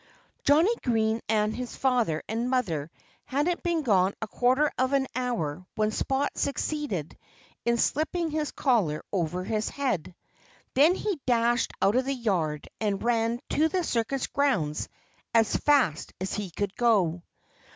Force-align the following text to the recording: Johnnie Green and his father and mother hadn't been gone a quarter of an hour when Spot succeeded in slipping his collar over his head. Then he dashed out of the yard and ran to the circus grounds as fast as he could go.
Johnnie 0.43 0.73
Green 0.83 1.21
and 1.29 1.55
his 1.55 1.75
father 1.75 2.23
and 2.27 2.49
mother 2.49 2.89
hadn't 3.25 3.61
been 3.61 3.83
gone 3.83 4.15
a 4.19 4.25
quarter 4.27 4.71
of 4.75 4.93
an 4.93 5.05
hour 5.15 5.63
when 5.75 5.91
Spot 5.91 6.35
succeeded 6.35 7.15
in 7.65 7.77
slipping 7.77 8.31
his 8.31 8.49
collar 8.49 9.03
over 9.13 9.43
his 9.43 9.69
head. 9.69 10.15
Then 10.73 10.95
he 10.95 11.21
dashed 11.27 11.71
out 11.83 11.95
of 11.95 12.05
the 12.05 12.15
yard 12.15 12.67
and 12.79 13.03
ran 13.03 13.41
to 13.51 13.69
the 13.69 13.83
circus 13.83 14.25
grounds 14.25 14.89
as 15.35 15.55
fast 15.55 16.13
as 16.19 16.33
he 16.33 16.49
could 16.49 16.75
go. 16.75 17.21